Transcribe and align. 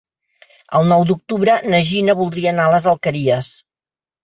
El 0.79 0.89
nou 0.91 1.05
d'octubre 1.09 1.59
na 1.75 1.83
Gina 1.91 2.17
voldria 2.23 2.51
anar 2.55 2.67
a 2.71 2.75
les 2.77 2.91
Alqueries. 2.95 3.55